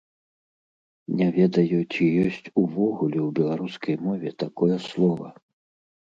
Не 1.17 1.25
ведаю, 1.35 1.77
ці 1.91 2.07
ёсць 2.23 2.49
увогуле 2.61 3.19
ў 3.23 3.27
беларускай 3.39 3.95
мове 4.07 4.33
такое 4.45 4.75
слова. 4.87 5.29